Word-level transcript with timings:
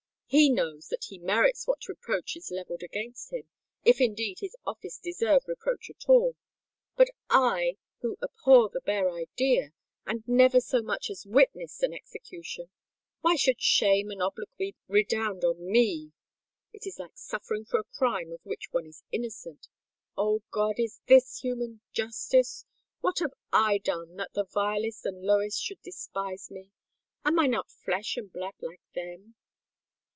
He 0.33 0.49
knows 0.49 0.87
that 0.87 1.03
he 1.09 1.19
merits 1.19 1.67
what 1.67 1.89
reproach 1.89 2.37
is 2.37 2.51
levelled 2.51 2.83
against 2.83 3.33
him, 3.33 3.49
if 3.83 3.99
indeed 3.99 4.39
his 4.39 4.55
office 4.65 4.97
deserve 4.97 5.43
reproach 5.45 5.89
at 5.89 6.07
all; 6.07 6.37
but 6.95 7.09
I, 7.29 7.75
who 7.99 8.15
abhor 8.23 8.69
the 8.69 8.79
bare 8.79 9.11
idea, 9.11 9.73
and 10.05 10.25
never 10.25 10.61
so 10.61 10.81
much 10.81 11.09
as 11.09 11.25
witnessed 11.25 11.83
an 11.83 11.93
execution—why 11.93 13.35
should 13.35 13.61
shame 13.61 14.09
and 14.09 14.21
obloquy 14.23 14.73
redound 14.87 15.43
upon 15.43 15.69
me? 15.69 16.13
It 16.71 16.87
is 16.87 16.97
like 16.97 17.17
suffering 17.17 17.65
for 17.65 17.81
a 17.81 17.97
crime 17.97 18.31
of 18.31 18.39
which 18.43 18.71
one 18.71 18.85
is 18.85 19.03
innocent! 19.11 19.67
O 20.17 20.43
God, 20.49 20.75
is 20.79 21.01
this 21.07 21.39
human 21.41 21.81
justice? 21.91 22.63
What 23.01 23.19
have 23.19 23.33
I 23.51 23.79
done 23.79 24.15
that 24.15 24.31
the 24.31 24.45
vilest 24.45 25.05
and 25.05 25.23
lowest 25.23 25.61
should 25.61 25.81
despise 25.81 26.49
me? 26.49 26.71
Am 27.25 27.37
I 27.37 27.47
not 27.47 27.69
flesh 27.69 28.15
and 28.15 28.31
blood 28.31 28.55
like 28.61 28.81
them? 28.95 29.35